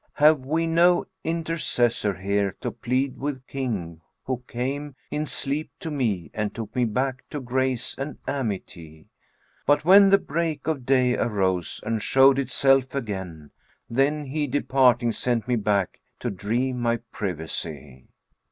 Have 0.13 0.39
we 0.47 0.65
no 0.65 1.05
intercessor 1.23 2.15
here 2.15 2.55
to 2.61 2.71
plead 2.71 3.19
with 3.19 3.45
King, 3.45 4.01
who 4.23 4.43
came 4.47 4.95
* 5.03 5.11
In 5.11 5.27
sleep 5.27 5.69
to 5.79 5.91
me 5.91 6.31
and 6.33 6.55
took 6.55 6.75
me 6.75 6.85
back 6.85 7.21
to 7.29 7.39
grace 7.39 7.95
and 7.99 8.17
amity; 8.27 9.05
But 9.67 9.85
when 9.85 10.09
the 10.09 10.17
break 10.17 10.65
of 10.65 10.87
day 10.87 11.15
arose 11.15 11.83
and 11.85 12.01
showed 12.01 12.39
itself 12.39 12.95
again, 12.95 13.51
* 13.71 13.89
Then 13.91 14.25
he 14.25 14.47
departing 14.47 15.11
sent 15.11 15.47
me 15.47 15.55
back 15.55 15.99
to 16.19 16.31
dree 16.31 16.73
my 16.73 16.97
privacy?" 17.11 18.07